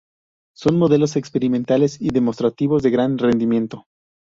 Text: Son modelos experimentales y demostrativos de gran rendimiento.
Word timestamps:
Son 0.55 0.79
modelos 0.79 1.15
experimentales 1.15 2.01
y 2.01 2.09
demostrativos 2.09 2.81
de 2.81 2.89
gran 2.89 3.19
rendimiento. 3.19 3.85